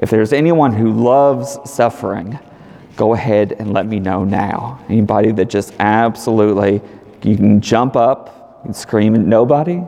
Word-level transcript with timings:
if 0.00 0.08
there's 0.08 0.32
anyone 0.32 0.72
who 0.72 0.92
loves 0.92 1.58
suffering, 1.70 2.38
go 2.96 3.14
ahead 3.14 3.52
and 3.58 3.72
let 3.72 3.86
me 3.86 4.00
know 4.00 4.24
now. 4.24 4.82
Anybody 4.88 5.30
that 5.32 5.50
just 5.50 5.74
absolutely, 5.78 6.80
you 7.22 7.36
can 7.36 7.60
jump 7.60 7.96
up 7.96 8.64
and 8.64 8.74
scream 8.74 9.14
at 9.14 9.20
nobody? 9.20 9.82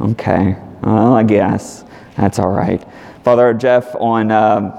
Okay, 0.00 0.56
well, 0.82 1.14
I 1.14 1.22
guess 1.22 1.84
that's 2.16 2.38
all 2.38 2.50
right. 2.50 2.84
Father 3.24 3.52
Jeff, 3.54 3.94
on 3.96 4.30
um, 4.30 4.72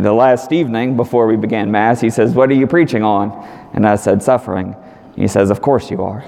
the 0.00 0.12
last 0.12 0.52
evening 0.52 0.96
before 0.96 1.26
we 1.26 1.36
began 1.36 1.70
Mass, 1.70 2.00
he 2.00 2.10
says, 2.10 2.34
What 2.34 2.50
are 2.50 2.54
you 2.54 2.66
preaching 2.66 3.02
on? 3.02 3.30
And 3.74 3.86
I 3.86 3.96
said, 3.96 4.22
Suffering. 4.22 4.76
He 5.14 5.28
says, 5.28 5.50
Of 5.50 5.62
course 5.62 5.90
you 5.90 6.02
are. 6.02 6.20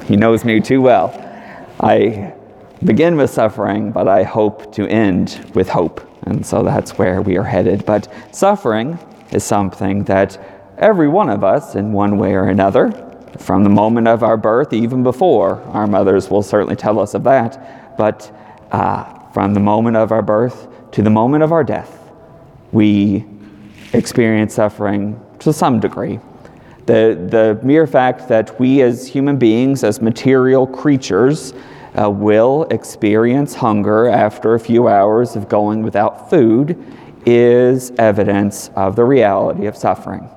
he 0.06 0.16
knows 0.16 0.44
me 0.44 0.60
too 0.60 0.80
well. 0.80 1.22
I 1.80 2.35
begin 2.84 3.16
with 3.16 3.30
suffering, 3.30 3.92
but 3.92 4.08
I 4.08 4.22
hope 4.22 4.72
to 4.74 4.86
end 4.88 5.50
with 5.54 5.68
hope. 5.68 6.00
And 6.22 6.44
so 6.44 6.62
that's 6.62 6.98
where 6.98 7.22
we 7.22 7.36
are 7.36 7.44
headed. 7.44 7.86
But 7.86 8.12
suffering 8.32 8.98
is 9.32 9.44
something 9.44 10.04
that 10.04 10.38
every 10.78 11.08
one 11.08 11.30
of 11.30 11.44
us, 11.44 11.74
in 11.74 11.92
one 11.92 12.18
way 12.18 12.34
or 12.34 12.44
another, 12.48 12.90
from 13.38 13.64
the 13.64 13.70
moment 13.70 14.08
of 14.08 14.22
our 14.22 14.36
birth, 14.36 14.72
even 14.72 15.02
before, 15.02 15.60
our 15.72 15.86
mothers 15.86 16.30
will 16.30 16.42
certainly 16.42 16.76
tell 16.76 16.98
us 16.98 17.14
of 17.14 17.24
that, 17.24 17.96
but 17.96 18.32
uh, 18.72 19.04
from 19.30 19.54
the 19.54 19.60
moment 19.60 19.96
of 19.96 20.12
our 20.12 20.22
birth 20.22 20.68
to 20.92 21.02
the 21.02 21.10
moment 21.10 21.42
of 21.42 21.52
our 21.52 21.64
death, 21.64 22.10
we 22.72 23.24
experience 23.92 24.54
suffering 24.54 25.20
to 25.38 25.52
some 25.52 25.80
degree. 25.80 26.18
The, 26.86 27.26
the 27.30 27.58
mere 27.62 27.86
fact 27.86 28.28
that 28.28 28.58
we 28.60 28.80
as 28.82 29.06
human 29.06 29.36
beings, 29.38 29.84
as 29.84 30.00
material 30.00 30.66
creatures, 30.66 31.52
uh, 31.98 32.10
will 32.10 32.64
experience 32.70 33.54
hunger 33.54 34.08
after 34.08 34.54
a 34.54 34.60
few 34.60 34.88
hours 34.88 35.36
of 35.36 35.48
going 35.48 35.82
without 35.82 36.28
food 36.30 36.76
is 37.24 37.90
evidence 37.98 38.70
of 38.76 38.96
the 38.96 39.04
reality 39.04 39.66
of 39.66 39.76
suffering. 39.76 40.28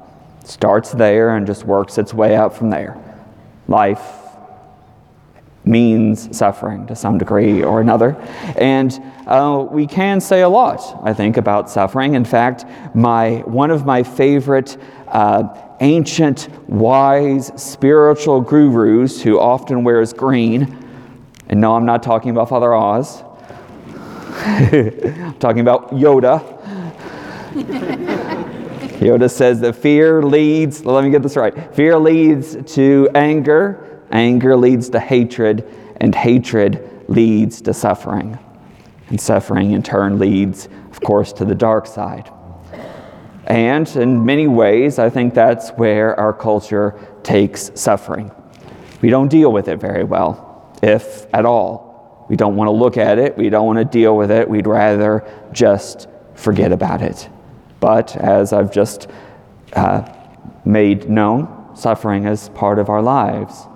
It 0.42 0.47
starts 0.47 0.92
there 0.92 1.36
and 1.36 1.45
just 1.45 1.66
works 1.66 1.97
its 1.97 2.14
way 2.14 2.36
out 2.36 2.56
from 2.56 2.69
there. 2.69 2.97
Life 3.67 4.02
means 5.66 6.36
suffering 6.36 6.88
to 6.88 6.95
some 6.95 7.17
degree 7.17 7.62
or 7.62 7.81
another. 7.81 8.16
And 8.58 8.97
uh, 9.28 9.67
we 9.69 9.86
can 9.86 10.19
say 10.19 10.41
a 10.41 10.50
lot, 10.50 11.00
I 11.03 11.14
think, 11.14 11.38
about 11.38 11.69
suffering. 11.69 12.16
In 12.16 12.25
fact, 12.25 12.66
my, 12.95 13.44
one 13.45 13.69
of 13.69 13.86
my 13.86 14.02
favorite 14.02 14.78
uh, 15.08 15.56
ancient, 15.81 16.50
wise, 16.67 17.52
spiritual 17.62 18.41
gurus 18.41 19.22
who 19.22 19.39
often 19.39 19.84
wears 19.84 20.14
green 20.14 20.89
and 21.50 21.59
no, 21.59 21.75
I'm 21.75 21.86
not 21.86 22.03
talking 22.03 22.30
about 22.30 22.47
Father 22.50 22.73
Oz. 22.73 23.23
I'm 24.42 25.33
talking 25.39 25.61
about 25.61 25.89
Yoda. 25.91 26.58
Yoda 29.00 29.31
says 29.31 29.59
that 29.61 29.75
fear 29.75 30.22
leads, 30.22 30.86
let 30.86 31.03
me 31.03 31.09
get 31.09 31.23
this 31.23 31.36
right 31.36 31.73
fear 31.75 31.97
leads 31.97 32.56
to 32.75 33.09
anger, 33.16 34.03
anger 34.11 34.56
leads 34.56 34.89
to 34.89 35.00
hatred, 35.00 35.66
and 35.97 36.14
hatred 36.14 37.06
leads 37.08 37.61
to 37.61 37.73
suffering. 37.73 38.38
And 39.08 39.19
suffering 39.19 39.72
in 39.72 39.81
turn 39.81 40.19
leads, 40.19 40.69
of 40.91 41.02
course, 41.02 41.34
to 41.34 41.45
the 41.45 41.56
dark 41.56 41.88
side. 41.88 42.31
And 43.47 43.89
in 43.95 44.23
many 44.23 44.45
ways, 44.45 45.00
I 45.00 45.09
think 45.09 45.34
that's 45.34 45.72
where 45.72 46.17
our 46.19 46.31
culture 46.31 47.00
takes 47.23 47.72
suffering. 47.73 48.31
We 49.02 49.09
don't 49.09 49.30
deal 49.30 49.52
with 49.52 49.67
it 49.67 49.78
very 49.78 50.03
well 50.03 50.48
if 50.81 51.27
at 51.33 51.45
all. 51.45 52.25
We 52.30 52.35
don't 52.35 52.55
want 52.55 52.67
to 52.67 52.72
look 52.72 52.97
at 52.97 53.17
it, 53.17 53.38
we 53.38 53.49
don't 53.49 53.66
want 53.66 53.80
to 53.80 53.85
deal 53.85 54.16
with 54.16 54.30
it, 54.31 54.47
we'd 54.47 54.67
rather 54.67 55.25
just 55.52 56.08
forget 56.35 56.72
about 56.72 57.02
it. 57.02 57.27
But 57.80 58.16
as 58.16 58.53
I've 58.53 58.72
just 58.72 59.07
uh, 59.73 60.07
made 60.66 61.09
known, 61.09 61.75
suffering 61.75 62.25
is 62.25 62.50
part 62.50 62.78
of 62.78 62.89
our 62.89 63.01
lives. 63.01 63.68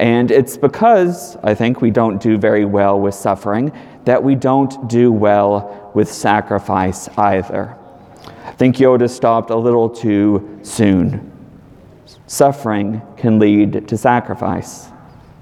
And 0.00 0.30
it's 0.30 0.56
because 0.56 1.36
I 1.44 1.54
think 1.54 1.80
we 1.80 1.90
don't 1.90 2.20
do 2.20 2.36
very 2.36 2.64
well 2.64 2.98
with 2.98 3.14
suffering 3.14 3.72
that 4.04 4.22
we 4.22 4.34
don't 4.34 4.88
do 4.88 5.12
well 5.12 5.92
with 5.94 6.10
sacrifice 6.10 7.08
either. 7.16 7.76
I 8.44 8.52
think 8.52 8.76
Yoda 8.76 9.08
stopped 9.08 9.50
a 9.50 9.56
little 9.56 9.88
too 9.88 10.58
soon. 10.62 11.30
Suffering 12.26 13.02
can 13.16 13.38
lead 13.38 13.88
to 13.88 13.96
sacrifice. 13.96 14.88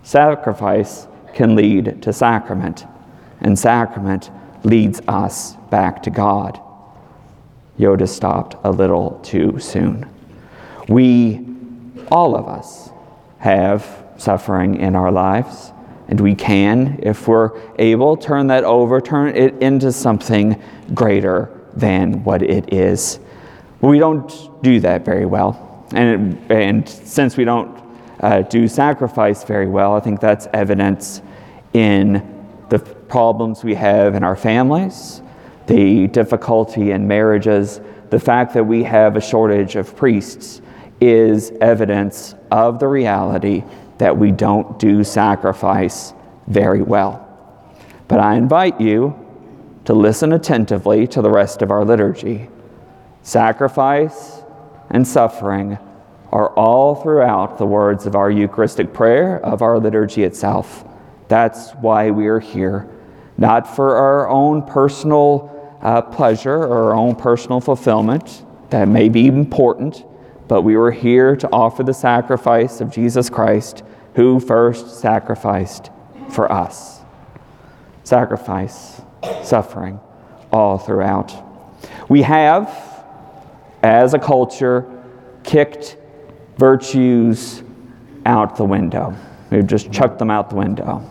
Sacrifice 0.03 1.07
can 1.33 1.55
lead 1.55 2.03
to 2.03 2.13
sacrament, 2.13 2.85
and 3.41 3.59
sacrament 3.59 4.31
leads 4.65 5.01
us 5.09 5.57
back 5.71 6.03
to 6.03 6.11
God. 6.11 6.61
Yoda 7.79 8.09
stopped 8.09 8.57
a 8.65 8.71
little 8.71 9.21
too 9.23 9.59
soon. 9.59 10.09
We, 10.89 11.47
all 12.11 12.37
of 12.37 12.47
us, 12.47 12.91
have 13.39 14.05
suffering 14.19 14.77
in 14.77 14.95
our 14.95 15.11
lives, 15.11 15.73
and 16.09 16.21
we 16.21 16.35
can, 16.35 17.01
if 17.03 17.27
we're 17.27 17.51
able, 17.79 18.17
turn 18.17 18.49
that 18.49 18.65
over, 18.65 19.01
turn 19.01 19.35
it 19.35 19.61
into 19.63 19.91
something 19.91 20.61
greater 20.95 21.51
than 21.75 22.23
what 22.25 22.43
it 22.43 22.73
is. 22.73 23.19
We 23.81 23.99
don't 23.99 24.63
do 24.63 24.79
that 24.81 25.05
very 25.05 25.27
well. 25.27 25.87
And, 25.93 26.39
and 26.51 26.89
since 26.89 27.37
we 27.37 27.45
don't 27.45 27.82
uh, 28.23 28.43
do 28.43 28.69
sacrifice 28.69 29.45
very 29.45 29.67
well. 29.67 29.95
I 29.95 30.01
think 30.01 30.21
that's 30.21 30.47
evidence 30.53 31.23
in 31.73 32.29
the 32.69 32.79
problems 32.79 33.63
we 33.63 33.75
have 33.75 34.15
in 34.15 34.23
our 34.23 34.37
families, 34.37 35.21
the 35.67 36.07
difficulty 36.09 36.93
in 36.93 37.07
marriages, 37.07 37.81
the 38.11 38.21
fact 38.21 38.55
that 38.55 38.65
we 38.65 38.83
have 38.85 39.17
a 39.17 39.21
shortage 39.21 39.77
of 39.77 39.95
priests 39.97 40.63
is 41.01 41.51
evidence 41.61 42.35
of 42.51 42.79
the 42.79 42.87
reality 42.87 43.65
that 43.99 44.17
we 44.17 44.31
don't 44.31 44.79
do 44.79 45.03
sacrifice 45.03 46.15
very 46.47 46.83
well. 46.83 47.29
But 48.09 48.21
I 48.21 48.37
invite 48.37 48.81
you 48.81 49.19
to 49.85 49.95
listen 49.95 50.33
attentively 50.33 51.07
to 51.09 51.23
the 51.23 51.31
rest 51.31 51.63
of 51.63 51.71
our 51.71 51.85
liturgy. 51.85 52.49
Sacrifice 53.23 54.43
and 54.91 55.07
suffering 55.07 55.79
are 56.33 56.49
all 56.55 56.95
throughout 56.95 57.59
the 57.59 57.67
words 57.67 58.07
of 58.07 58.17
our 58.17 58.31
Eucharistic 58.31 58.93
prayer, 58.95 59.39
of 59.45 59.61
our 59.61 59.79
liturgy 59.79 60.25
itself. 60.25 60.85
That's 61.29 61.73
why 61.73 62.11
we 62.11 62.27
are 62.29 62.41
here, 62.41 62.89
not 63.37 63.77
for 63.77 63.97
our 63.97 64.29
own 64.29 64.63
personal 64.63 65.79
uh, 65.83 66.01
pleasure 66.01 66.57
or 66.57 66.91
our 66.91 66.95
own 66.95 67.17
personal 67.17 67.61
fulfillment. 67.61 68.45
That 68.71 68.89
may 68.89 69.11
be 69.11 69.27
important, 69.27 70.05
but 70.49 70.63
we 70.63 70.77
were 70.77 70.91
here 70.91 71.37
to 71.37 71.49
offer 71.53 71.83
the 71.83 71.93
sacrifice 71.93 72.81
of 72.81 72.91
Jesus 72.91 73.29
Christ, 73.29 73.83
who 74.15 74.41
first 74.41 75.01
sacrificed 75.01 75.91
for 76.31 76.51
us. 76.51 77.01
Sacrifice, 78.05 79.03
suffering, 79.43 80.01
all 80.51 80.79
throughout. 80.79 81.35
We 82.09 82.23
have, 82.23 83.05
as 83.83 84.15
a 84.15 84.19
culture, 84.19 84.87
kicked 85.45 85.99
virtues 86.63 87.65
out 88.25 88.55
the 88.55 88.65
window. 88.65 89.13
We've 89.51 89.67
just 89.67 89.91
chucked 89.91 90.21
them 90.21 90.31
out 90.31 90.49
the 90.49 90.55
window. 90.55 91.05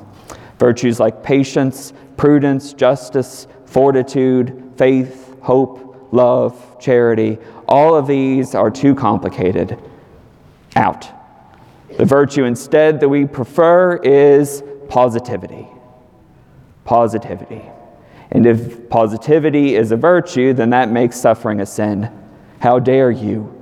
Virtues 0.60 0.98
like 0.98 1.24
patience, 1.24 1.92
prudence, 2.16 2.72
justice, 2.72 3.48
fortitude, 3.66 4.72
faith, 4.78 5.36
hope, 5.42 6.08
love, 6.14 6.80
charity, 6.80 7.38
all 7.68 7.96
of 7.96 8.08
these 8.08 8.56
are 8.56 8.72
too 8.72 8.96
complicated. 8.96 9.78
Out. 10.78 11.10
The 11.98 12.06
virtue 12.06 12.46
instead 12.46 13.02
that 13.02 13.10
we 13.10 13.26
prefer 13.26 13.98
is 13.98 14.64
positivity. 14.88 15.68
Positivity. 16.86 17.62
And 18.32 18.46
if 18.46 18.90
positivity 18.90 19.76
is 19.76 19.92
a 19.92 19.98
virtue, 19.98 20.54
then 20.54 20.70
that 20.70 20.90
makes 20.90 21.20
suffering 21.20 21.60
a 21.60 21.66
sin. 21.66 22.10
How 22.62 22.80
dare 22.80 23.12
you 23.12 23.61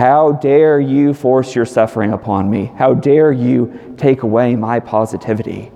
how 0.00 0.32
dare 0.32 0.80
you 0.80 1.12
force 1.12 1.54
your 1.54 1.66
suffering 1.66 2.14
upon 2.14 2.48
me? 2.48 2.72
How 2.76 2.94
dare 2.94 3.32
you 3.32 3.94
take 3.98 4.22
away 4.22 4.56
my 4.56 4.80
positivity, 4.80 5.70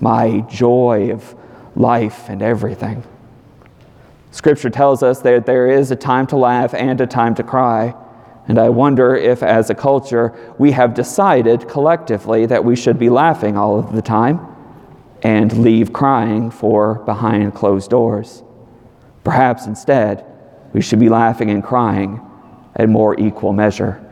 my 0.00 0.40
joy 0.40 1.12
of 1.12 1.34
life 1.74 2.28
and 2.28 2.42
everything? 2.42 3.02
Scripture 4.32 4.68
tells 4.68 5.02
us 5.02 5.22
that 5.22 5.46
there 5.46 5.66
is 5.66 5.90
a 5.90 5.96
time 5.96 6.26
to 6.26 6.36
laugh 6.36 6.74
and 6.74 7.00
a 7.00 7.06
time 7.06 7.34
to 7.36 7.42
cry. 7.42 7.94
And 8.48 8.58
I 8.58 8.68
wonder 8.68 9.16
if, 9.16 9.42
as 9.42 9.70
a 9.70 9.74
culture, 9.74 10.34
we 10.58 10.72
have 10.72 10.92
decided 10.92 11.66
collectively 11.66 12.44
that 12.44 12.62
we 12.62 12.76
should 12.76 12.98
be 12.98 13.08
laughing 13.08 13.56
all 13.56 13.78
of 13.78 13.94
the 13.94 14.02
time 14.02 14.46
and 15.22 15.56
leave 15.56 15.90
crying 15.90 16.50
for 16.50 16.96
behind 17.06 17.54
closed 17.54 17.88
doors. 17.88 18.42
Perhaps 19.24 19.64
instead, 19.64 20.26
we 20.74 20.82
should 20.82 21.00
be 21.00 21.08
laughing 21.08 21.48
and 21.48 21.64
crying 21.64 22.26
a 22.76 22.86
more 22.86 23.18
equal 23.18 23.52
measure 23.52 24.04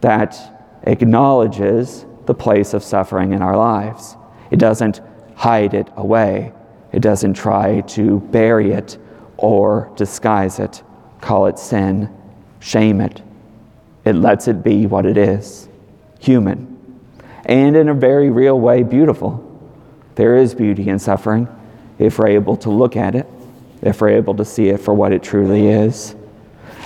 that 0.00 0.36
acknowledges 0.84 2.04
the 2.26 2.34
place 2.34 2.74
of 2.74 2.82
suffering 2.82 3.32
in 3.32 3.42
our 3.42 3.56
lives. 3.56 4.16
It 4.50 4.58
doesn't 4.58 5.00
hide 5.34 5.74
it 5.74 5.88
away, 5.96 6.52
It 6.92 7.02
doesn't 7.02 7.34
try 7.34 7.80
to 7.80 8.20
bury 8.20 8.70
it 8.70 8.98
or 9.36 9.90
disguise 9.96 10.60
it, 10.60 10.82
call 11.20 11.46
it 11.46 11.58
sin, 11.58 12.08
shame 12.60 13.00
it. 13.00 13.20
It 14.04 14.14
lets 14.14 14.46
it 14.46 14.62
be 14.62 14.86
what 14.86 15.04
it 15.04 15.16
is 15.16 15.68
human. 16.20 16.78
And 17.46 17.76
in 17.76 17.88
a 17.88 17.94
very 17.94 18.30
real 18.30 18.58
way, 18.58 18.82
beautiful. 18.82 19.42
There 20.14 20.36
is 20.36 20.54
beauty 20.54 20.88
in 20.88 20.98
suffering 20.98 21.48
if 21.98 22.18
we're 22.18 22.28
able 22.28 22.56
to 22.58 22.70
look 22.70 22.96
at 22.96 23.14
it, 23.14 23.26
if 23.82 24.00
we're 24.00 24.10
able 24.10 24.34
to 24.36 24.44
see 24.44 24.68
it 24.68 24.80
for 24.80 24.94
what 24.94 25.12
it 25.12 25.22
truly 25.22 25.66
is. 25.66 26.14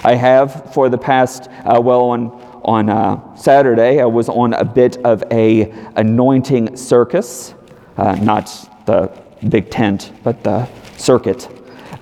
I 0.05 0.15
have 0.15 0.73
for 0.73 0.89
the 0.89 0.99
past, 0.99 1.49
uh, 1.65 1.81
well, 1.81 2.03
on, 2.11 2.31
on 2.65 2.89
uh, 2.89 3.37
Saturday, 3.37 4.01
I 4.01 4.05
was 4.05 4.29
on 4.29 4.55
a 4.55 4.65
bit 4.65 4.97
of 4.99 5.25
a 5.31 5.71
anointing 5.97 6.77
circus, 6.77 7.55
uh, 7.97 8.15
not 8.17 8.47
the 8.87 9.11
big 9.49 9.71
tent, 9.71 10.13
but 10.23 10.43
the 10.45 10.69
circuit. 10.97 11.49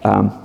Um, 0.04 0.42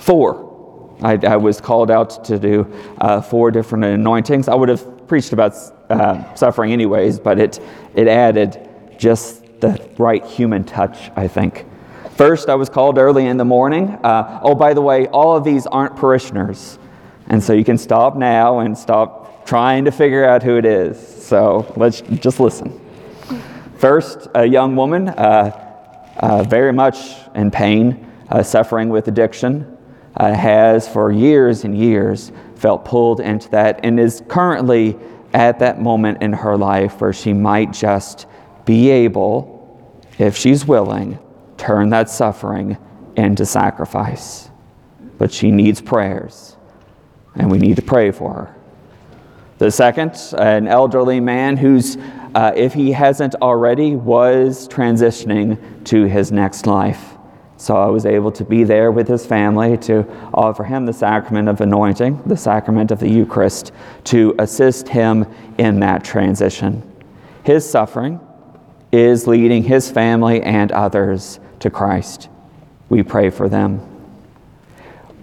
four. 0.00 0.96
I, 1.02 1.18
I, 1.26 1.36
was 1.36 1.60
called 1.60 1.90
out 1.90 2.24
to 2.26 2.38
do 2.38 2.72
uh, 3.00 3.20
four 3.20 3.50
different 3.50 3.84
anointings. 3.84 4.48
I 4.48 4.54
would 4.54 4.68
have 4.68 5.06
preached 5.08 5.32
about 5.32 5.54
uh, 5.90 6.34
suffering 6.34 6.72
anyways, 6.72 7.18
but 7.18 7.38
it, 7.38 7.60
it 7.94 8.08
added 8.08 8.96
just 8.96 9.60
the 9.60 9.88
right 9.98 10.24
human 10.24 10.64
touch, 10.64 11.10
I 11.16 11.28
think. 11.28 11.66
First, 12.16 12.48
I 12.48 12.54
was 12.54 12.68
called 12.68 12.96
early 12.96 13.26
in 13.26 13.38
the 13.38 13.44
morning. 13.44 13.88
Uh, 13.88 14.38
oh, 14.44 14.54
by 14.54 14.72
the 14.72 14.80
way, 14.80 15.08
all 15.08 15.36
of 15.36 15.42
these 15.42 15.66
aren't 15.66 15.96
parishioners. 15.96 16.78
And 17.26 17.42
so 17.42 17.52
you 17.52 17.64
can 17.64 17.76
stop 17.76 18.14
now 18.16 18.60
and 18.60 18.78
stop 18.78 19.44
trying 19.46 19.84
to 19.86 19.90
figure 19.90 20.24
out 20.24 20.42
who 20.44 20.56
it 20.56 20.64
is. 20.64 20.96
So 21.24 21.72
let's 21.76 22.02
just 22.02 22.38
listen. 22.38 22.80
First, 23.78 24.28
a 24.36 24.46
young 24.46 24.76
woman, 24.76 25.08
uh, 25.08 25.60
uh, 26.18 26.44
very 26.44 26.72
much 26.72 26.98
in 27.34 27.50
pain, 27.50 28.08
uh, 28.28 28.44
suffering 28.44 28.90
with 28.90 29.08
addiction, 29.08 29.76
uh, 30.16 30.32
has 30.32 30.88
for 30.88 31.10
years 31.10 31.64
and 31.64 31.76
years 31.76 32.30
felt 32.54 32.84
pulled 32.84 33.18
into 33.18 33.50
that 33.50 33.80
and 33.82 33.98
is 33.98 34.22
currently 34.28 34.96
at 35.32 35.58
that 35.58 35.80
moment 35.80 36.22
in 36.22 36.32
her 36.32 36.56
life 36.56 37.00
where 37.00 37.12
she 37.12 37.32
might 37.32 37.72
just 37.72 38.26
be 38.64 38.88
able, 38.90 40.00
if 40.16 40.36
she's 40.36 40.64
willing, 40.64 41.18
turn 41.56 41.90
that 41.90 42.10
suffering 42.10 42.76
into 43.16 43.46
sacrifice. 43.46 44.50
But 45.18 45.32
she 45.32 45.50
needs 45.50 45.80
prayers, 45.80 46.56
and 47.34 47.50
we 47.50 47.58
need 47.58 47.76
to 47.76 47.82
pray 47.82 48.10
for 48.10 48.32
her. 48.32 48.56
The 49.58 49.70
second, 49.70 50.16
an 50.36 50.66
elderly 50.66 51.20
man 51.20 51.56
who's, 51.56 51.96
uh, 52.34 52.52
if 52.56 52.74
he 52.74 52.90
hasn't 52.90 53.36
already, 53.36 53.94
was 53.94 54.68
transitioning 54.68 55.84
to 55.84 56.04
his 56.06 56.32
next 56.32 56.66
life. 56.66 57.14
So 57.56 57.76
I 57.76 57.86
was 57.86 58.04
able 58.04 58.32
to 58.32 58.44
be 58.44 58.64
there 58.64 58.90
with 58.90 59.06
his 59.06 59.24
family 59.24 59.78
to 59.78 60.04
offer 60.34 60.64
him 60.64 60.86
the 60.86 60.92
sacrament 60.92 61.48
of 61.48 61.60
anointing, 61.60 62.20
the 62.26 62.36
sacrament 62.36 62.90
of 62.90 62.98
the 62.98 63.08
Eucharist, 63.08 63.70
to 64.04 64.34
assist 64.40 64.88
him 64.88 65.24
in 65.56 65.78
that 65.80 66.02
transition. 66.02 66.82
His 67.44 67.68
suffering 67.68 68.20
is 68.90 69.28
leading 69.28 69.62
his 69.62 69.90
family 69.90 70.42
and 70.42 70.72
others 70.72 71.38
to 71.64 71.70
Christ. 71.70 72.28
We 72.90 73.02
pray 73.02 73.30
for 73.30 73.48
them. 73.48 73.78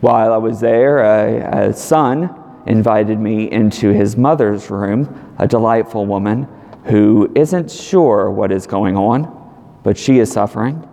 While 0.01 0.33
I 0.33 0.37
was 0.37 0.59
there, 0.59 0.97
a, 0.99 1.69
a 1.69 1.73
son 1.73 2.35
invited 2.65 3.19
me 3.19 3.51
into 3.51 3.89
his 3.89 4.17
mother's 4.17 4.71
room, 4.71 5.35
a 5.37 5.47
delightful 5.47 6.07
woman 6.07 6.47
who 6.85 7.31
isn't 7.35 7.69
sure 7.69 8.31
what 8.31 8.51
is 8.51 8.65
going 8.65 8.97
on, 8.97 9.79
but 9.83 9.95
she 9.95 10.17
is 10.17 10.31
suffering. 10.31 10.87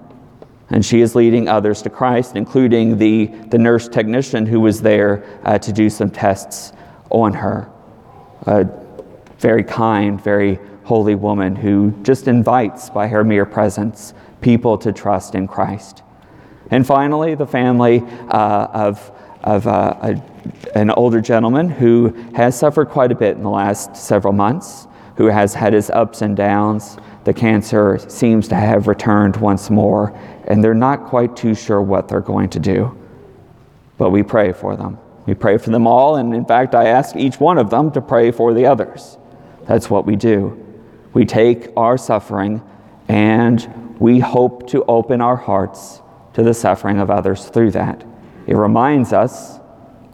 And 0.69 0.85
she 0.85 1.01
is 1.01 1.15
leading 1.15 1.49
others 1.49 1.81
to 1.83 1.91
Christ, 1.91 2.37
including 2.37 2.99
the, 2.99 3.27
the 3.49 3.57
nurse 3.57 3.89
technician 3.89 4.45
who 4.45 4.61
was 4.61 4.83
there 4.83 5.25
uh, 5.45 5.57
to 5.61 5.73
do 5.73 5.89
some 5.89 6.11
tests 6.11 6.75
on 7.09 7.33
her. 7.33 7.71
A 8.43 8.69
very 9.39 9.65
kind, 9.65 10.23
very 10.23 10.59
holy 10.89 11.15
woman 11.15 11.55
who 11.55 11.93
just 12.03 12.29
invites, 12.29 12.89
by 12.89 13.07
her 13.07 13.23
mere 13.23 13.45
presence, 13.45 14.15
people 14.41 14.79
to 14.79 14.91
trust 14.91 15.35
in 15.35 15.47
Christ. 15.47 16.03
And 16.71 16.87
finally, 16.87 17.35
the 17.35 17.47
family 17.47 18.01
uh, 18.29 18.69
of, 18.73 19.13
of 19.45 19.67
uh, 19.67 19.95
a, 20.01 20.23
an 20.75 20.89
older 20.91 21.21
gentleman 21.21 21.69
who 21.69 22.09
has 22.35 22.59
suffered 22.59 22.89
quite 22.89 23.13
a 23.13 23.15
bit 23.15 23.37
in 23.37 23.43
the 23.43 23.51
last 23.51 23.97
several 23.97 24.33
months, 24.33 24.87
who 25.17 25.27
has 25.27 25.53
had 25.53 25.75
his 25.75 25.91
ups 25.91 26.23
and 26.23 26.35
downs. 26.35 26.97
The 27.25 27.35
cancer 27.35 27.99
seems 28.09 28.49
to 28.49 28.55
have 28.55 28.87
returned 28.87 29.37
once 29.37 29.69
more, 29.69 30.19
and 30.47 30.65
they're 30.65 30.73
not 30.73 31.05
quite 31.05 31.37
too 31.37 31.55
sure 31.55 31.83
what 31.83 32.09
they're 32.09 32.23
going 32.23 32.49
to 32.51 32.59
do. 32.59 32.97
But 33.99 34.09
we 34.09 34.23
pray 34.23 34.55
for 34.55 34.75
them. 34.75 34.97
We 35.27 35.35
pray 35.35 35.59
for 35.59 35.69
them 35.69 35.87
all, 35.87 36.17
and 36.17 36.35
in 36.35 36.47
fact, 36.47 36.75
I 36.75 36.87
ask 36.87 37.15
each 37.15 37.39
one 37.39 37.59
of 37.59 37.69
them 37.69 37.91
to 37.93 38.01
pray 38.01 38.31
for 38.31 38.55
the 38.55 38.65
others. 38.65 39.19
That's 39.67 39.91
what 39.91 40.07
we 40.07 40.17
do. 40.17 40.65
We 41.19 41.25
take 41.25 41.73
our 41.77 41.99
suffering 41.99 42.63
and 43.09 43.97
we 43.99 44.21
hope 44.21 44.69
to 44.69 44.85
open 44.85 45.21
our 45.21 45.35
hearts 45.35 46.01
to 46.35 46.45
the 46.45 46.55
suffering 46.55 47.01
of 47.01 47.11
others 47.11 47.47
through 47.47 47.73
that. 47.73 48.05
It 48.47 48.55
reminds 48.55 49.13
us 49.13 49.59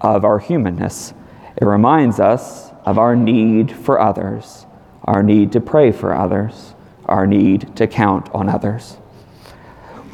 of 0.01 0.25
our 0.25 0.39
humanness. 0.39 1.13
It 1.59 1.67
reminds 1.67 2.21
us 2.21 2.71
of 2.87 2.97
our 2.97 3.15
need 3.15 3.71
for 3.71 4.01
others, 4.01 4.65
our 5.05 5.23
need 5.23 5.53
to 5.53 5.61
pray 5.61 5.93
for 5.93 6.15
others, 6.15 6.73
our 7.05 7.27
need 7.27 7.77
to 7.77 7.87
count 7.87 8.31
on 8.31 8.49
others. 8.49 8.97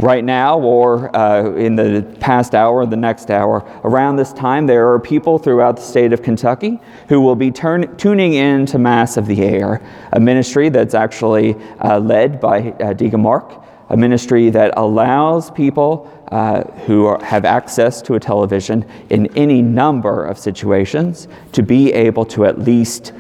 Right 0.01 0.25
now, 0.25 0.59
or 0.59 1.15
uh, 1.15 1.53
in 1.57 1.77
the 1.77 2.03
past 2.21 2.55
hour, 2.55 2.87
the 2.87 2.97
next 2.97 3.31
hour, 3.31 3.59
around 3.85 4.17
this 4.17 4.33
time, 4.33 4.67
there 4.67 4.91
are 4.91 4.99
people 4.99 5.39
throughout 5.39 5.77
the 5.77 5.83
state 5.83 6.15
of 6.15 6.23
Kentucky 6.23 6.81
who 7.09 7.21
will 7.21 7.37
be 7.37 7.51
turn- 7.51 7.95
tuning 7.99 8.33
in 8.33 8.65
to 8.67 8.79
Mass 8.79 9.19
of 9.19 9.27
the 9.27 9.43
Air, 9.43 9.83
a 10.13 10.19
ministry 10.19 10.71
that's 10.71 10.95
actually 10.95 11.55
uh, 11.81 11.99
led 11.99 12.41
by 12.41 12.71
uh, 12.81 13.19
Mark 13.19 13.63
a 13.91 13.97
ministry 13.97 14.51
that 14.51 14.73
allows 14.77 15.51
people 15.51 16.09
uh, 16.29 16.63
who 16.87 17.05
are, 17.07 17.23
have 17.25 17.45
access 17.45 18.01
to 18.01 18.15
a 18.15 18.21
television 18.21 18.89
in 19.11 19.27
any 19.37 19.61
number 19.61 20.25
of 20.25 20.39
situations 20.39 21.29
to 21.53 21.63
be 21.63 21.93
able 21.93 22.25
to 22.25 22.47
at 22.47 22.59
least 22.61 23.13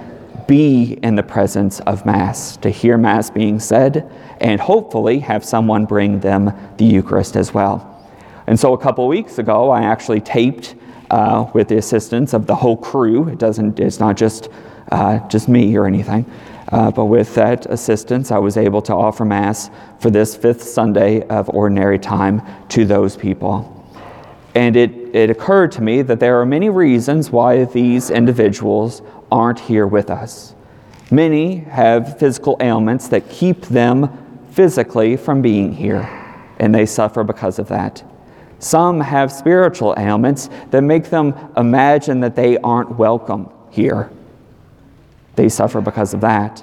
be 0.51 0.99
in 1.05 1.15
the 1.15 1.23
presence 1.23 1.79
of 1.87 2.05
Mass, 2.05 2.57
to 2.57 2.71
hear 2.71 2.99
Mass 2.99 3.31
being 3.31 3.61
said, 3.61 4.11
and 4.41 4.61
hopefully 4.61 5.21
have 5.21 5.45
someone 5.45 5.85
bring 5.85 6.19
them 6.19 6.53
the 6.77 6.85
Eucharist 6.85 7.37
as 7.37 7.55
well. 7.55 8.05
And 8.49 8.59
so 8.59 8.73
a 8.73 8.79
couple 8.79 9.07
weeks 9.07 9.39
ago, 9.39 9.71
I 9.71 9.83
actually 9.83 10.21
taped 10.21 10.75
uh, 11.09 11.49
with 11.55 11.69
the 11.69 11.77
assistance 11.77 12.33
of 12.33 12.49
the 12.49 12.57
whole 12.57 12.77
crew. 12.77 13.29
It 13.29 13.39
doesn't, 13.39 13.79
it's 13.79 14.01
not 14.01 14.17
just, 14.17 14.49
uh, 14.91 15.21
just 15.29 15.49
me 15.49 15.77
or 15.77 15.87
anything. 15.87 16.29
Uh, 16.73 16.91
but 16.91 17.05
with 17.05 17.33
that 17.37 17.67
assistance, 17.67 18.33
I 18.33 18.39
was 18.39 18.57
able 18.57 18.83
to 18.83 18.93
offer 18.93 19.25
Mass 19.25 19.71
for 20.01 20.11
this 20.11 20.35
fifth 20.35 20.65
Sunday 20.65 21.23
of 21.29 21.49
ordinary 21.51 22.01
time 22.01 22.43
to 22.71 22.85
those 22.85 23.17
people. 23.17 23.89
And 24.57 24.75
it, 24.77 25.00
it 25.15 25.31
occurred 25.31 25.73
to 25.73 25.83
me 25.83 26.03
that 26.03 26.21
there 26.21 26.41
are 26.41 26.47
many 26.47 26.69
reasons 26.69 27.31
why 27.31 27.65
these 27.65 28.11
individuals 28.11 29.03
aren't 29.31 29.61
here 29.61 29.87
with 29.87 30.11
us. 30.11 30.55
Many 31.11 31.57
have 31.57 32.19
physical 32.19 32.57
ailments 32.61 33.09
that 33.09 33.29
keep 33.29 33.63
them 33.63 34.45
physically 34.53 35.17
from 35.17 35.43
being 35.43 35.73
here, 35.73 36.09
and 36.59 36.75
they 36.75 36.87
suffer 36.87 37.25
because 37.25 37.59
of 37.59 37.69
that. 37.69 38.03
Some 38.59 39.01
have 39.01 39.33
spiritual 39.33 39.95
ailments 39.97 40.49
that 40.71 40.83
make 40.83 41.11
them 41.11 41.35
imagine 41.57 42.21
that 42.21 42.37
they 42.37 42.59
aren't 42.59 42.97
welcome 42.97 43.51
here 43.71 44.11
they 45.41 45.49
suffer 45.49 45.81
because 45.81 46.13
of 46.13 46.21
that. 46.21 46.63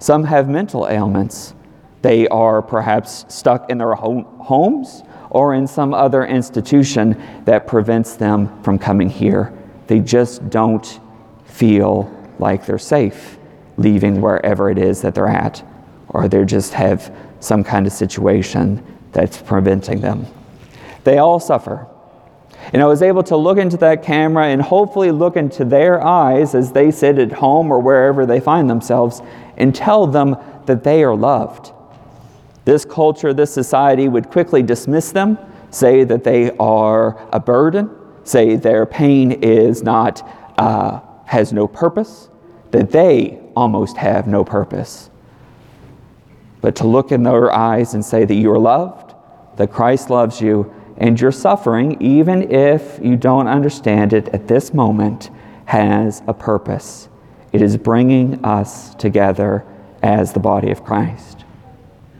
Some 0.00 0.24
have 0.24 0.48
mental 0.48 0.88
ailments. 0.88 1.54
They 2.02 2.26
are 2.26 2.60
perhaps 2.60 3.24
stuck 3.28 3.70
in 3.70 3.78
their 3.78 3.94
homes 3.94 5.04
or 5.30 5.54
in 5.54 5.66
some 5.66 5.92
other 5.94 6.24
institution 6.24 7.22
that 7.44 7.66
prevents 7.66 8.14
them 8.14 8.62
from 8.62 8.78
coming 8.78 9.10
here. 9.10 9.52
They 9.86 10.00
just 10.00 10.48
don't 10.50 11.00
feel 11.44 12.12
like 12.38 12.66
they're 12.66 12.78
safe 12.78 13.38
leaving 13.76 14.20
wherever 14.20 14.70
it 14.70 14.78
is 14.78 15.02
that 15.02 15.14
they're 15.14 15.28
at, 15.28 15.62
or 16.08 16.28
they 16.28 16.44
just 16.44 16.72
have 16.72 17.14
some 17.40 17.62
kind 17.62 17.86
of 17.86 17.92
situation 17.92 18.82
that's 19.12 19.40
preventing 19.40 20.00
them. 20.00 20.26
They 21.04 21.18
all 21.18 21.40
suffer. 21.40 21.86
And 22.72 22.82
I 22.82 22.86
was 22.86 23.02
able 23.02 23.22
to 23.24 23.36
look 23.36 23.58
into 23.58 23.76
that 23.78 24.02
camera 24.02 24.46
and 24.46 24.60
hopefully 24.60 25.12
look 25.12 25.36
into 25.36 25.64
their 25.64 26.02
eyes 26.02 26.54
as 26.54 26.72
they 26.72 26.90
sit 26.90 27.18
at 27.18 27.32
home 27.32 27.70
or 27.70 27.78
wherever 27.78 28.26
they 28.26 28.40
find 28.40 28.68
themselves 28.68 29.22
and 29.56 29.74
tell 29.74 30.06
them 30.06 30.36
that 30.66 30.82
they 30.82 31.04
are 31.04 31.14
loved. 31.14 31.72
This 32.66 32.84
culture, 32.84 33.32
this 33.32 33.54
society 33.54 34.08
would 34.08 34.28
quickly 34.28 34.60
dismiss 34.60 35.12
them, 35.12 35.38
say 35.70 36.02
that 36.02 36.24
they 36.24 36.50
are 36.58 37.16
a 37.32 37.38
burden, 37.38 37.88
say 38.24 38.56
their 38.56 38.84
pain 38.84 39.30
is 39.30 39.84
not, 39.84 40.28
uh, 40.58 41.00
has 41.26 41.52
no 41.52 41.68
purpose, 41.68 42.28
that 42.72 42.90
they 42.90 43.38
almost 43.54 43.96
have 43.96 44.26
no 44.26 44.44
purpose. 44.44 45.10
But 46.60 46.74
to 46.76 46.88
look 46.88 47.12
in 47.12 47.22
their 47.22 47.54
eyes 47.54 47.94
and 47.94 48.04
say 48.04 48.24
that 48.24 48.34
you 48.34 48.50
are 48.50 48.58
loved, 48.58 49.14
that 49.58 49.70
Christ 49.70 50.10
loves 50.10 50.40
you 50.40 50.74
and 50.96 51.20
your 51.20 51.30
suffering, 51.30 51.96
even 52.02 52.50
if 52.50 52.98
you 53.00 53.16
don't 53.16 53.46
understand 53.46 54.12
it 54.12 54.28
at 54.30 54.48
this 54.48 54.74
moment, 54.74 55.30
has 55.66 56.20
a 56.26 56.34
purpose. 56.34 57.08
It 57.52 57.62
is 57.62 57.76
bringing 57.76 58.44
us 58.44 58.92
together 58.96 59.64
as 60.02 60.32
the 60.32 60.40
body 60.40 60.72
of 60.72 60.82
Christ. 60.82 61.45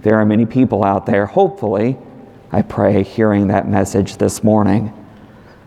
There 0.06 0.20
are 0.20 0.24
many 0.24 0.46
people 0.46 0.84
out 0.84 1.04
there, 1.04 1.26
hopefully, 1.26 1.98
I 2.52 2.62
pray, 2.62 3.02
hearing 3.02 3.48
that 3.48 3.68
message 3.68 4.18
this 4.18 4.44
morning. 4.44 4.92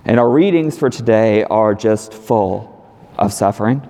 And 0.05 0.17
our 0.17 0.29
readings 0.29 0.77
for 0.79 0.89
today 0.89 1.43
are 1.43 1.75
just 1.75 2.13
full 2.13 2.89
of 3.17 3.33
suffering. 3.33 3.85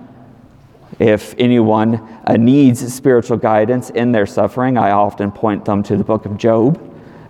If 0.98 1.36
anyone 1.38 1.98
uh, 2.26 2.38
needs 2.38 2.92
spiritual 2.92 3.38
guidance 3.38 3.92
in 3.92 4.12
their 4.12 4.26
suffering, 4.26 4.76
I 4.76 4.90
often 4.90 5.32
point 5.32 5.66
them 5.66 5.84
to 5.84 5.96
the 5.96 6.04
book 6.04 6.26
of 6.26 6.36
Job, 6.36 6.82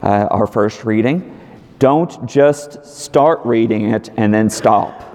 uh, 0.02 0.30
our 0.32 0.48
first 0.48 0.86
reading. 0.86 1.38
Don't 1.78 2.26
just 2.26 2.86
start 2.86 3.42
reading 3.44 3.90
it 3.90 4.12
and 4.16 4.34
then 4.34 4.50
stop. 4.50 5.14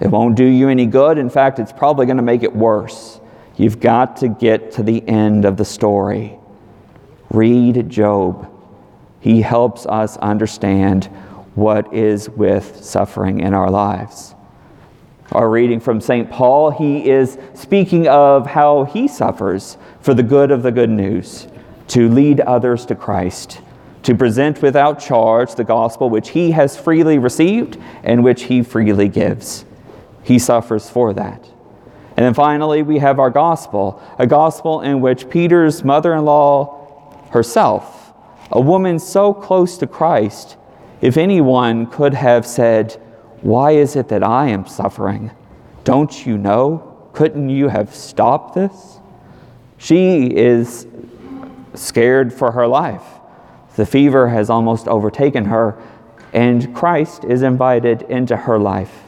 It 0.00 0.08
won't 0.08 0.36
do 0.36 0.44
you 0.46 0.70
any 0.70 0.86
good. 0.86 1.18
In 1.18 1.28
fact, 1.28 1.58
it's 1.58 1.70
probably 1.70 2.06
going 2.06 2.16
to 2.16 2.22
make 2.22 2.42
it 2.42 2.56
worse. 2.56 3.20
You've 3.56 3.78
got 3.78 4.16
to 4.16 4.28
get 4.28 4.72
to 4.72 4.82
the 4.82 5.06
end 5.06 5.44
of 5.44 5.58
the 5.58 5.66
story. 5.66 6.38
Read 7.30 7.88
Job. 7.88 8.50
He 9.20 9.42
helps 9.42 9.86
us 9.86 10.16
understand 10.18 11.06
what 11.54 11.92
is 11.92 12.28
with 12.30 12.84
suffering 12.84 13.40
in 13.40 13.54
our 13.54 13.70
lives. 13.70 14.34
Our 15.32 15.50
reading 15.50 15.80
from 15.80 16.00
St. 16.00 16.30
Paul, 16.30 16.70
he 16.70 17.08
is 17.10 17.38
speaking 17.54 18.06
of 18.06 18.46
how 18.46 18.84
he 18.84 19.08
suffers 19.08 19.76
for 20.00 20.14
the 20.14 20.22
good 20.22 20.50
of 20.50 20.62
the 20.62 20.70
good 20.70 20.90
news, 20.90 21.48
to 21.88 22.08
lead 22.08 22.40
others 22.40 22.86
to 22.86 22.94
Christ 22.94 23.60
to 24.06 24.14
present 24.14 24.62
without 24.62 25.00
charge 25.00 25.56
the 25.56 25.64
gospel 25.64 26.08
which 26.08 26.28
he 26.28 26.52
has 26.52 26.76
freely 26.76 27.18
received 27.18 27.76
and 28.04 28.22
which 28.22 28.44
he 28.44 28.62
freely 28.62 29.08
gives. 29.08 29.64
He 30.22 30.38
suffers 30.38 30.88
for 30.88 31.12
that. 31.14 31.44
And 32.16 32.24
then 32.24 32.32
finally, 32.32 32.84
we 32.84 33.00
have 33.00 33.18
our 33.18 33.30
gospel, 33.30 34.00
a 34.16 34.24
gospel 34.24 34.80
in 34.82 35.00
which 35.00 35.28
Peter's 35.28 35.82
mother 35.82 36.14
in 36.14 36.24
law 36.24 36.75
herself, 37.30 38.12
a 38.50 38.60
woman 38.60 38.98
so 38.98 39.34
close 39.34 39.78
to 39.78 39.86
Christ, 39.86 40.56
if 41.00 41.16
anyone 41.16 41.86
could 41.86 42.14
have 42.14 42.46
said, 42.46 42.92
Why 43.42 43.72
is 43.72 43.96
it 43.96 44.08
that 44.08 44.22
I 44.22 44.48
am 44.48 44.66
suffering? 44.66 45.30
Don't 45.84 46.26
you 46.26 46.38
know? 46.38 47.10
Couldn't 47.12 47.48
you 47.48 47.68
have 47.68 47.94
stopped 47.94 48.54
this? 48.54 48.98
She 49.78 50.34
is 50.34 50.86
scared 51.74 52.32
for 52.32 52.52
her 52.52 52.66
life. 52.66 53.04
The 53.76 53.86
fever 53.86 54.28
has 54.28 54.48
almost 54.48 54.88
overtaken 54.88 55.46
her, 55.46 55.80
and 56.32 56.74
Christ 56.74 57.24
is 57.24 57.42
invited 57.42 58.02
into 58.02 58.36
her 58.36 58.58
life. 58.58 59.04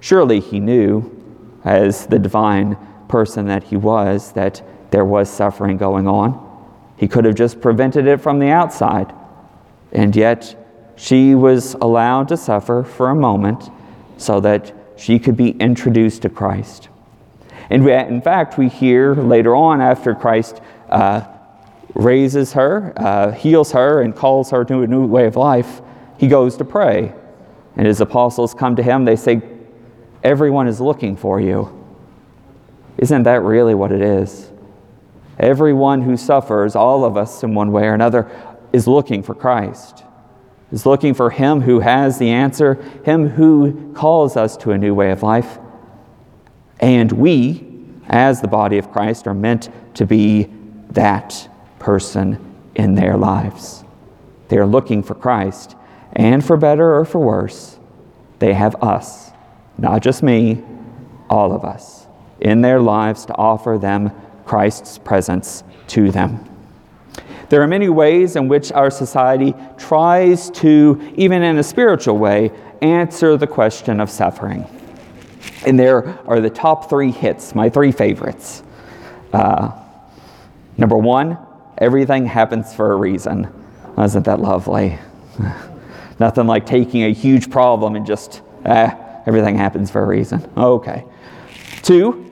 Surely 0.00 0.40
he 0.40 0.60
knew, 0.60 1.10
as 1.64 2.06
the 2.06 2.18
divine 2.18 2.76
person 3.08 3.46
that 3.46 3.64
he 3.64 3.76
was, 3.76 4.32
that 4.32 4.62
there 4.90 5.04
was 5.04 5.30
suffering 5.30 5.76
going 5.76 6.06
on. 6.06 6.45
He 6.96 7.08
could 7.08 7.24
have 7.24 7.34
just 7.34 7.60
prevented 7.60 8.06
it 8.06 8.20
from 8.20 8.38
the 8.38 8.48
outside. 8.48 9.12
And 9.92 10.14
yet, 10.16 10.56
she 10.96 11.34
was 11.34 11.74
allowed 11.74 12.28
to 12.28 12.36
suffer 12.36 12.82
for 12.82 13.10
a 13.10 13.14
moment 13.14 13.70
so 14.16 14.40
that 14.40 14.74
she 14.96 15.18
could 15.18 15.36
be 15.36 15.50
introduced 15.50 16.22
to 16.22 16.30
Christ. 16.30 16.88
And 17.68 17.86
in 17.86 18.22
fact, 18.22 18.56
we 18.56 18.68
hear 18.68 19.14
later 19.14 19.54
on 19.54 19.80
after 19.80 20.14
Christ 20.14 20.60
uh, 20.88 21.26
raises 21.94 22.52
her, 22.54 22.92
uh, 22.96 23.32
heals 23.32 23.72
her, 23.72 24.00
and 24.00 24.14
calls 24.14 24.50
her 24.50 24.64
to 24.64 24.82
a 24.82 24.86
new 24.86 25.06
way 25.06 25.26
of 25.26 25.36
life, 25.36 25.80
he 26.18 26.28
goes 26.28 26.56
to 26.58 26.64
pray. 26.64 27.12
And 27.76 27.86
his 27.86 28.00
apostles 28.00 28.54
come 28.54 28.76
to 28.76 28.82
him, 28.82 29.04
they 29.04 29.16
say, 29.16 29.42
Everyone 30.22 30.66
is 30.66 30.80
looking 30.80 31.16
for 31.16 31.40
you. 31.40 31.72
Isn't 32.98 33.24
that 33.24 33.42
really 33.42 33.74
what 33.74 33.92
it 33.92 34.00
is? 34.00 34.50
Everyone 35.38 36.02
who 36.02 36.16
suffers, 36.16 36.74
all 36.74 37.04
of 37.04 37.16
us 37.16 37.42
in 37.42 37.54
one 37.54 37.72
way 37.72 37.84
or 37.84 37.94
another, 37.94 38.30
is 38.72 38.86
looking 38.86 39.22
for 39.22 39.34
Christ, 39.34 40.04
is 40.72 40.86
looking 40.86 41.14
for 41.14 41.30
Him 41.30 41.60
who 41.60 41.80
has 41.80 42.18
the 42.18 42.30
answer, 42.30 42.74
Him 43.04 43.28
who 43.28 43.92
calls 43.94 44.36
us 44.36 44.56
to 44.58 44.72
a 44.72 44.78
new 44.78 44.94
way 44.94 45.10
of 45.10 45.22
life. 45.22 45.58
And 46.80 47.12
we, 47.12 47.64
as 48.08 48.40
the 48.40 48.48
body 48.48 48.78
of 48.78 48.90
Christ, 48.92 49.26
are 49.26 49.34
meant 49.34 49.68
to 49.94 50.06
be 50.06 50.50
that 50.90 51.48
person 51.78 52.38
in 52.74 52.94
their 52.94 53.16
lives. 53.16 53.84
They 54.48 54.58
are 54.58 54.66
looking 54.66 55.02
for 55.02 55.14
Christ, 55.14 55.76
and 56.12 56.44
for 56.44 56.56
better 56.56 56.94
or 56.94 57.04
for 57.04 57.18
worse, 57.18 57.78
they 58.38 58.54
have 58.54 58.76
us, 58.82 59.30
not 59.78 60.02
just 60.02 60.22
me, 60.22 60.62
all 61.28 61.52
of 61.52 61.64
us, 61.64 62.06
in 62.40 62.60
their 62.60 62.80
lives 62.80 63.26
to 63.26 63.34
offer 63.34 63.78
them 63.78 64.12
Christ's 64.46 64.96
presence 64.98 65.62
to 65.88 66.10
them. 66.10 66.42
There 67.50 67.62
are 67.62 67.66
many 67.66 67.88
ways 67.88 68.36
in 68.36 68.48
which 68.48 68.72
our 68.72 68.90
society 68.90 69.54
tries 69.76 70.50
to, 70.52 71.12
even 71.16 71.42
in 71.42 71.58
a 71.58 71.62
spiritual 71.62 72.16
way, 72.16 72.50
answer 72.80 73.36
the 73.36 73.46
question 73.46 74.00
of 74.00 74.10
suffering. 74.10 74.66
And 75.66 75.78
there 75.78 76.18
are 76.26 76.40
the 76.40 76.50
top 76.50 76.88
three 76.88 77.10
hits, 77.10 77.54
my 77.54 77.68
three 77.68 77.92
favorites. 77.92 78.62
Uh, 79.32 79.70
number 80.78 80.96
one, 80.96 81.38
Everything 81.78 82.24
happens 82.24 82.74
for 82.74 82.92
a 82.92 82.96
reason. 82.96 83.52
Isn't 83.98 84.24
that 84.24 84.40
lovely? 84.40 84.98
Nothing 86.18 86.46
like 86.46 86.64
taking 86.64 87.02
a 87.02 87.12
huge 87.12 87.50
problem 87.50 87.96
and 87.96 88.06
just, 88.06 88.40
ah, 88.64 88.98
everything 89.26 89.56
happens 89.56 89.90
for 89.90 90.02
a 90.02 90.06
reason. 90.06 90.50
Okay. 90.56 91.04
Two, 91.82 92.25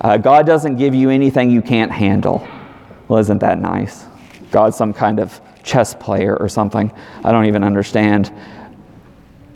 uh, 0.00 0.16
God 0.16 0.46
doesn't 0.46 0.76
give 0.76 0.94
you 0.94 1.10
anything 1.10 1.50
you 1.50 1.62
can't 1.62 1.92
handle. 1.92 2.46
Well, 3.08 3.18
isn't 3.18 3.38
that 3.38 3.58
nice? 3.60 4.06
God's 4.50 4.76
some 4.76 4.92
kind 4.92 5.20
of 5.20 5.40
chess 5.62 5.94
player 5.94 6.36
or 6.36 6.48
something. 6.48 6.92
I 7.24 7.32
don't 7.32 7.46
even 7.46 7.62
understand. 7.62 8.32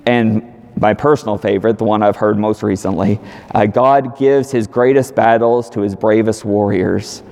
And 0.06 0.50
my 0.76 0.92
personal 0.92 1.38
favorite, 1.38 1.78
the 1.78 1.84
one 1.84 2.02
I've 2.02 2.16
heard 2.16 2.38
most 2.38 2.62
recently, 2.62 3.20
uh, 3.54 3.66
God 3.66 4.18
gives 4.18 4.50
his 4.50 4.66
greatest 4.66 5.14
battles 5.14 5.70
to 5.70 5.80
his 5.80 5.94
bravest 5.94 6.44
warriors. 6.44 7.22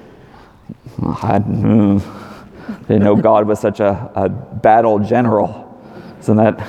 I 1.03 1.39
didn't 1.39 3.03
know 3.03 3.17
God 3.17 3.47
was 3.47 3.61
such 3.61 3.81
a, 3.81 4.11
a 4.15 4.29
battle 4.29 4.99
general. 5.01 5.69
Isn't 6.21 6.37
that 6.37 6.67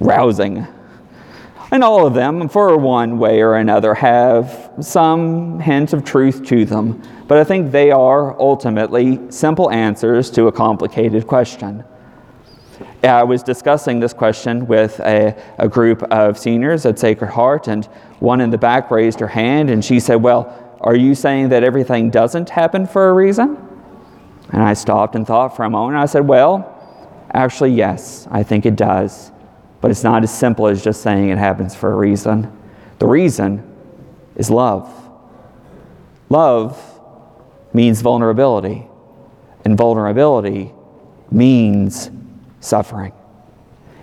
rousing? 0.00 0.66
And 1.70 1.84
all 1.84 2.06
of 2.06 2.14
them, 2.14 2.48
for 2.48 2.76
one 2.78 3.18
way 3.18 3.42
or 3.42 3.56
another, 3.56 3.94
have 3.94 4.72
some 4.80 5.60
hint 5.60 5.92
of 5.92 6.02
truth 6.02 6.44
to 6.46 6.64
them. 6.64 7.02
But 7.26 7.38
I 7.38 7.44
think 7.44 7.72
they 7.72 7.90
are 7.90 8.40
ultimately 8.40 9.20
simple 9.30 9.70
answers 9.70 10.30
to 10.30 10.46
a 10.46 10.52
complicated 10.52 11.26
question. 11.26 11.84
I 13.02 13.22
was 13.22 13.42
discussing 13.42 14.00
this 14.00 14.12
question 14.12 14.66
with 14.66 14.98
a, 15.00 15.36
a 15.58 15.68
group 15.68 16.02
of 16.04 16.38
seniors 16.38 16.86
at 16.86 16.98
Sacred 16.98 17.30
Heart, 17.30 17.68
and 17.68 17.84
one 18.18 18.40
in 18.40 18.50
the 18.50 18.58
back 18.58 18.90
raised 18.90 19.20
her 19.20 19.28
hand 19.28 19.70
and 19.70 19.84
she 19.84 20.00
said, 20.00 20.16
Well, 20.16 20.76
are 20.80 20.96
you 20.96 21.14
saying 21.14 21.50
that 21.50 21.62
everything 21.64 22.10
doesn't 22.10 22.50
happen 22.50 22.86
for 22.86 23.10
a 23.10 23.12
reason? 23.12 23.56
And 24.52 24.62
I 24.62 24.74
stopped 24.74 25.14
and 25.14 25.26
thought 25.26 25.54
for 25.54 25.64
a 25.64 25.70
moment. 25.70 25.98
I 25.98 26.06
said, 26.06 26.26
Well, 26.26 26.74
actually, 27.32 27.72
yes, 27.72 28.26
I 28.30 28.42
think 28.42 28.64
it 28.64 28.74
does. 28.74 29.32
But 29.80 29.90
it's 29.90 30.02
not 30.02 30.22
as 30.22 30.36
simple 30.36 30.66
as 30.66 30.82
just 30.82 31.02
saying 31.02 31.28
it 31.28 31.38
happens 31.38 31.74
for 31.74 31.92
a 31.92 31.96
reason. 31.96 32.52
The 32.98 33.06
reason 33.06 33.64
is 34.36 34.50
love. 34.50 34.92
Love 36.28 37.00
means 37.72 38.00
vulnerability, 38.00 38.86
and 39.64 39.76
vulnerability 39.76 40.72
means 41.30 42.10
suffering. 42.60 43.12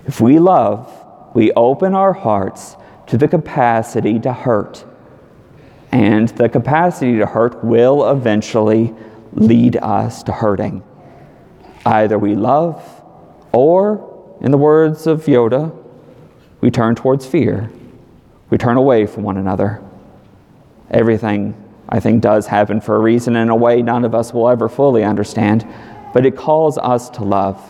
If 0.05 0.21
we 0.21 0.39
love, 0.39 0.91
we 1.33 1.51
open 1.53 1.93
our 1.93 2.13
hearts 2.13 2.75
to 3.07 3.17
the 3.17 3.27
capacity 3.27 4.19
to 4.19 4.31
hurt 4.31 4.85
and 5.95 6.27
the 6.27 6.49
capacity 6.49 7.19
to 7.19 7.25
hurt 7.25 7.63
will 7.63 8.11
eventually 8.11 8.93
lead 9.31 9.77
us 9.77 10.23
to 10.23 10.33
hurting. 10.33 10.83
Either 11.85 12.19
we 12.19 12.35
love, 12.35 12.83
or, 13.53 14.14
in 14.41 14.51
the 14.51 14.57
words 14.57 15.07
of 15.07 15.25
Yoda, 15.25 15.75
we 16.61 16.71
turn 16.71 16.95
towards 16.95 17.25
fear. 17.25 17.69
We 18.49 18.57
turn 18.57 18.77
away 18.77 19.05
from 19.05 19.23
one 19.23 19.37
another. 19.37 19.81
Everything, 20.91 21.55
I 21.89 21.99
think, 21.99 22.21
does 22.21 22.47
happen 22.47 22.81
for 22.81 22.95
a 22.95 22.99
reason 22.99 23.35
in 23.35 23.49
a 23.49 23.55
way 23.55 23.81
none 23.81 24.05
of 24.05 24.13
us 24.13 24.33
will 24.33 24.49
ever 24.49 24.69
fully 24.69 25.03
understand, 25.03 25.67
but 26.13 26.25
it 26.25 26.35
calls 26.35 26.77
us 26.77 27.09
to 27.11 27.23
love. 27.23 27.61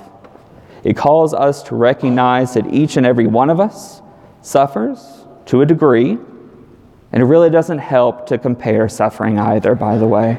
It 0.84 0.96
calls 0.96 1.34
us 1.34 1.64
to 1.64 1.76
recognize 1.76 2.54
that 2.54 2.72
each 2.74 2.98
and 2.98 3.06
every 3.06 3.28
one 3.28 3.50
of 3.50 3.60
us 3.60 4.02
suffers 4.42 5.26
to 5.46 5.62
a 5.62 5.66
degree 5.66 6.18
and 7.16 7.22
it 7.24 7.28
really 7.28 7.50
doesn't 7.50 7.78
help 7.78 8.28
to 8.28 8.38
compare 8.38 8.90
suffering 8.90 9.40
either, 9.40 9.74
by 9.74 9.98
the 9.98 10.06
way. 10.06 10.38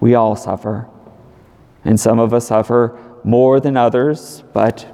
We 0.00 0.16
all 0.16 0.34
suffer. 0.34 0.88
And 1.84 1.98
some 1.98 2.18
of 2.18 2.34
us 2.34 2.48
suffer 2.48 2.98
more 3.22 3.60
than 3.60 3.76
others, 3.76 4.42
but 4.52 4.84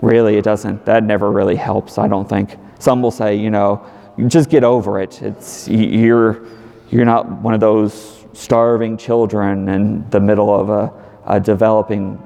really 0.00 0.36
it 0.36 0.44
doesn't, 0.44 0.84
that 0.84 1.04
never 1.04 1.30
really 1.30 1.56
helps, 1.56 1.98
I 1.98 2.08
don't 2.08 2.28
think. 2.28 2.56
Some 2.78 3.02
will 3.02 3.10
say, 3.10 3.36
you 3.36 3.50
know, 3.50 3.84
just 4.26 4.50
get 4.50 4.64
over 4.64 5.00
it. 5.00 5.22
It's, 5.22 5.68
you're, 5.68 6.46
you're 6.90 7.04
not 7.04 7.30
one 7.42 7.54
of 7.54 7.60
those 7.60 8.24
starving 8.32 8.96
children 8.96 9.68
in 9.68 10.08
the 10.10 10.20
middle 10.20 10.54
of 10.54 10.70
a, 10.70 10.92
a 11.26 11.40
developing 11.40 12.18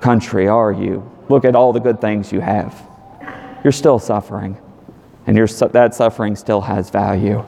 country, 0.00 0.48
are 0.48 0.72
you? 0.72 1.08
Look 1.28 1.44
at 1.44 1.54
all 1.54 1.72
the 1.72 1.80
good 1.80 2.00
things 2.00 2.32
you 2.32 2.40
have. 2.40 2.74
You're 3.64 3.72
still 3.72 3.98
suffering, 3.98 4.56
and 5.26 5.36
your, 5.36 5.46
that 5.46 5.94
suffering 5.94 6.36
still 6.36 6.60
has 6.60 6.90
value. 6.90 7.44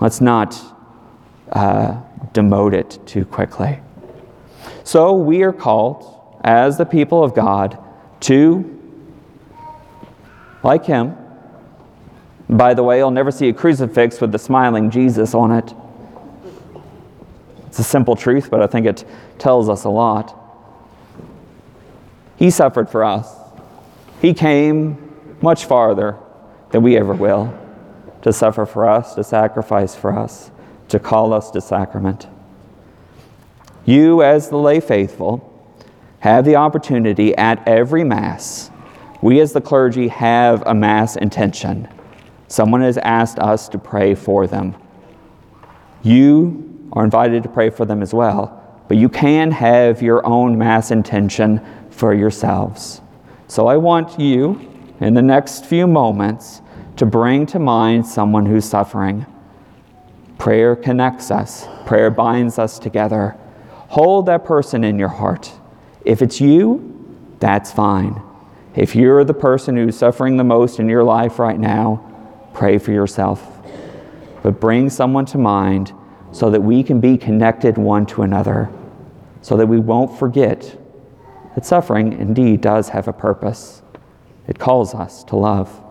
Let's 0.00 0.20
not 0.20 0.60
uh, 1.50 2.00
demote 2.32 2.74
it 2.74 2.98
too 3.06 3.24
quickly. 3.24 3.80
So 4.84 5.14
we 5.14 5.42
are 5.42 5.52
called, 5.52 6.38
as 6.44 6.78
the 6.78 6.84
people 6.84 7.24
of 7.24 7.34
God, 7.34 7.78
to, 8.20 8.77
like 10.62 10.84
Him, 10.84 11.16
by 12.48 12.74
the 12.74 12.82
way, 12.82 12.98
you'll 12.98 13.10
never 13.10 13.30
see 13.30 13.48
a 13.48 13.52
crucifix 13.52 14.20
with 14.20 14.32
the 14.32 14.38
smiling 14.38 14.90
Jesus 14.90 15.34
on 15.34 15.52
it. 15.52 15.74
It's 17.66 17.78
a 17.78 17.84
simple 17.84 18.16
truth, 18.16 18.50
but 18.50 18.62
I 18.62 18.66
think 18.66 18.86
it 18.86 19.04
tells 19.38 19.68
us 19.68 19.84
a 19.84 19.90
lot. 19.90 20.34
He 22.36 22.50
suffered 22.50 22.88
for 22.88 23.04
us. 23.04 23.34
He 24.22 24.32
came 24.32 25.36
much 25.42 25.66
farther 25.66 26.16
than 26.70 26.82
we 26.82 26.96
ever 26.96 27.14
will 27.14 27.56
to 28.22 28.32
suffer 28.32 28.64
for 28.66 28.88
us, 28.88 29.14
to 29.14 29.24
sacrifice 29.24 29.94
for 29.94 30.16
us, 30.16 30.50
to 30.88 30.98
call 30.98 31.32
us 31.32 31.50
to 31.50 31.60
sacrament. 31.60 32.26
You, 33.84 34.22
as 34.22 34.48
the 34.48 34.56
lay 34.56 34.80
faithful, 34.80 35.44
have 36.20 36.44
the 36.44 36.56
opportunity 36.56 37.36
at 37.36 37.66
every 37.66 38.04
Mass. 38.04 38.70
We, 39.20 39.40
as 39.40 39.52
the 39.52 39.60
clergy, 39.60 40.08
have 40.08 40.62
a 40.66 40.74
Mass 40.74 41.16
intention. 41.16 41.88
Someone 42.46 42.82
has 42.82 42.98
asked 42.98 43.38
us 43.38 43.68
to 43.70 43.78
pray 43.78 44.14
for 44.14 44.46
them. 44.46 44.76
You 46.02 46.88
are 46.92 47.04
invited 47.04 47.42
to 47.42 47.48
pray 47.48 47.70
for 47.70 47.84
them 47.84 48.00
as 48.02 48.14
well, 48.14 48.82
but 48.88 48.96
you 48.96 49.08
can 49.08 49.50
have 49.50 50.00
your 50.00 50.24
own 50.24 50.56
Mass 50.56 50.90
intention 50.90 51.60
for 51.90 52.14
yourselves. 52.14 53.00
So 53.48 53.66
I 53.66 53.76
want 53.76 54.20
you, 54.20 54.60
in 55.00 55.14
the 55.14 55.22
next 55.22 55.66
few 55.66 55.86
moments, 55.86 56.62
to 56.96 57.06
bring 57.06 57.46
to 57.46 57.58
mind 57.58 58.06
someone 58.06 58.46
who's 58.46 58.64
suffering. 58.64 59.26
Prayer 60.38 60.76
connects 60.76 61.30
us, 61.30 61.66
prayer 61.86 62.10
binds 62.10 62.58
us 62.58 62.78
together. 62.78 63.36
Hold 63.88 64.26
that 64.26 64.44
person 64.44 64.84
in 64.84 64.98
your 64.98 65.08
heart. 65.08 65.52
If 66.04 66.22
it's 66.22 66.40
you, 66.40 66.94
that's 67.40 67.72
fine. 67.72 68.22
If 68.78 68.94
you're 68.94 69.24
the 69.24 69.34
person 69.34 69.76
who's 69.76 69.98
suffering 69.98 70.36
the 70.36 70.44
most 70.44 70.78
in 70.78 70.88
your 70.88 71.02
life 71.02 71.40
right 71.40 71.58
now, 71.58 72.00
pray 72.54 72.78
for 72.78 72.92
yourself. 72.92 73.44
But 74.44 74.60
bring 74.60 74.88
someone 74.88 75.26
to 75.26 75.36
mind 75.36 75.92
so 76.30 76.48
that 76.50 76.60
we 76.60 76.84
can 76.84 77.00
be 77.00 77.18
connected 77.18 77.76
one 77.76 78.06
to 78.06 78.22
another, 78.22 78.70
so 79.42 79.56
that 79.56 79.66
we 79.66 79.80
won't 79.80 80.16
forget 80.16 80.78
that 81.56 81.66
suffering 81.66 82.12
indeed 82.12 82.60
does 82.60 82.90
have 82.90 83.08
a 83.08 83.12
purpose. 83.12 83.82
It 84.46 84.60
calls 84.60 84.94
us 84.94 85.24
to 85.24 85.34
love. 85.34 85.82